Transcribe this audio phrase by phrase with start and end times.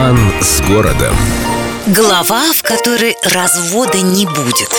[0.00, 1.14] Роман с городом.
[1.88, 4.70] Глава, в которой развода не будет.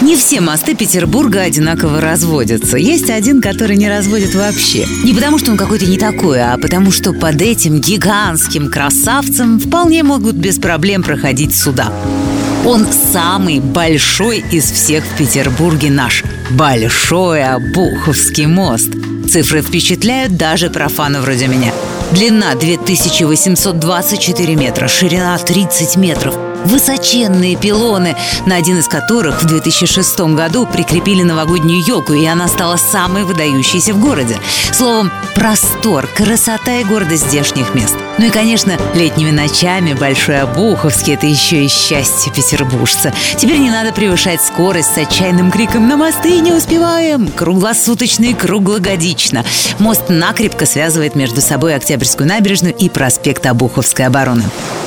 [0.00, 2.76] Не все мосты Петербурга одинаково разводятся.
[2.76, 4.86] Есть один, который не разводит вообще.
[5.02, 10.04] Не потому, что он какой-то не такой, а потому, что под этим гигантским красавцем вполне
[10.04, 11.92] могут без проблем проходить суда.
[12.64, 16.22] Он самый большой из всех в Петербурге наш.
[16.50, 18.90] Большой Обуховский мост.
[19.28, 21.72] Цифры впечатляют даже профана вроде меня.
[22.12, 26.36] Длина 2824 метра, ширина 30 метров.
[26.64, 32.76] Высоченные пилоны, на один из которых в 2006 году прикрепили новогоднюю елку, и она стала
[32.76, 34.36] самой выдающейся в городе.
[34.72, 37.96] Словом, простор, красота и гордость здешних мест.
[38.18, 43.12] Ну и, конечно, летними ночами Большой Обуховский– это еще и счастье петербуржца.
[43.36, 49.44] Теперь не надо превышать скорость с отчаянным криком «На мосты не успеваем!» Круглосуточно и круглогодично.
[49.78, 54.44] Мост накрепко связывает между собой Октябрьскую набережную и проспект Обуховской обороны.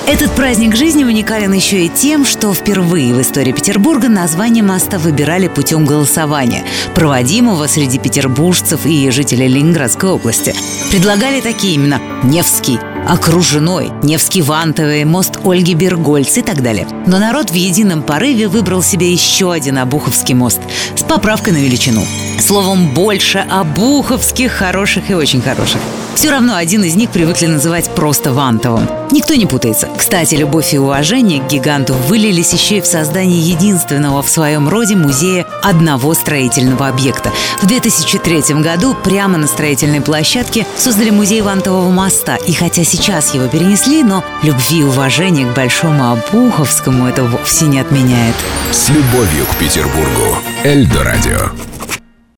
[0.08, 5.48] Этот праздник жизни уникален еще и тем, что впервые в истории Петербурга название моста выбирали
[5.48, 6.64] путем голосования,
[6.96, 10.56] проводимого среди петербуржцев и жителей Ленинградской области.
[10.90, 16.88] Предлагали такие имена– Невский, Окружной, Невский Вантовый, мост Ольги Бергольц и так далее.
[17.08, 20.62] Но народ в едином порыве выбрал себе еще один Обуховский мост
[20.96, 22.04] с поправкой на величину.
[22.40, 25.82] Словом, больше Обуховских хороших и очень хороших.
[26.16, 28.90] Все равно один из них привыкли называть просто Вантовым.
[29.12, 29.88] Никто не путается.
[29.98, 34.96] Кстати, любовь и уважение к гиганту вылились еще и в создании единственного в своем роде
[34.96, 37.32] музея одного строительного объекта.
[37.62, 42.36] В 2003 году прямо на строительной площадке создали музей Вантового моста.
[42.36, 47.80] И хотя сейчас его перенесли, но любви и уважения к Большому Обуховскому это вовсе не
[47.80, 48.36] отменяет.
[48.72, 50.38] С любовью к Петербургу.
[50.64, 51.69] Эльдо радио.